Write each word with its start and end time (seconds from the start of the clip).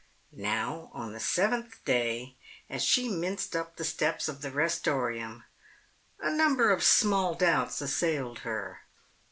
Now, 0.33 0.89
on 0.95 1.13
the 1.13 1.19
seventh 1.19 1.77
day, 1.85 2.33
as 2.71 2.81
she 2.81 3.07
minced 3.07 3.55
up 3.55 3.75
the 3.75 3.83
steps 3.85 4.27
of 4.27 4.41
the 4.41 4.49
Restorium, 4.49 5.43
a 6.19 6.31
number 6.33 6.71
of 6.71 6.83
small 6.83 7.35
doubts 7.35 7.81
assailed 7.81 8.39
her. 8.39 8.79